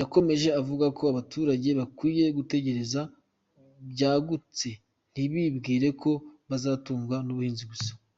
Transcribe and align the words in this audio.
Yakomeja 0.00 0.50
avuga 0.60 0.86
ko 0.96 1.02
abaturage 1.12 1.68
bakwiye 1.78 2.24
gutekereza 2.38 3.00
byagutse 3.90 4.68
ntibibwire 5.12 5.88
ko 6.02 6.10
bazatungwa 6.50 7.16
n’ubuhinzi 7.26 7.64
gusa. 7.72 7.90